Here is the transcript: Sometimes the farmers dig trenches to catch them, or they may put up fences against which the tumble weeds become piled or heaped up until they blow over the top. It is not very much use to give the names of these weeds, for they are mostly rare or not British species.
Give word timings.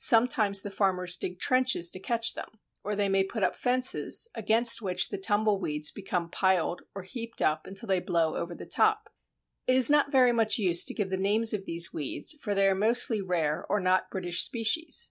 Sometimes 0.00 0.62
the 0.62 0.70
farmers 0.70 1.18
dig 1.18 1.38
trenches 1.38 1.90
to 1.90 2.00
catch 2.00 2.32
them, 2.32 2.58
or 2.82 2.96
they 2.96 3.06
may 3.10 3.22
put 3.22 3.42
up 3.42 3.54
fences 3.54 4.26
against 4.34 4.80
which 4.80 5.10
the 5.10 5.18
tumble 5.18 5.60
weeds 5.60 5.90
become 5.90 6.30
piled 6.30 6.80
or 6.94 7.02
heaped 7.02 7.42
up 7.42 7.66
until 7.66 7.86
they 7.86 8.00
blow 8.00 8.34
over 8.34 8.54
the 8.54 8.64
top. 8.64 9.12
It 9.66 9.76
is 9.76 9.90
not 9.90 10.10
very 10.10 10.32
much 10.32 10.56
use 10.56 10.84
to 10.84 10.94
give 10.94 11.10
the 11.10 11.18
names 11.18 11.52
of 11.52 11.66
these 11.66 11.92
weeds, 11.92 12.32
for 12.40 12.54
they 12.54 12.66
are 12.66 12.74
mostly 12.74 13.20
rare 13.20 13.66
or 13.68 13.78
not 13.78 14.10
British 14.10 14.40
species. 14.40 15.10